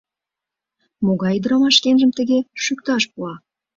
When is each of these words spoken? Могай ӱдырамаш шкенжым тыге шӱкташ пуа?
Могай 1.05 1.35
ӱдырамаш 1.37 1.75
шкенжым 1.77 2.11
тыге 2.17 2.39
шӱкташ 2.63 3.03
пуа? 3.11 3.33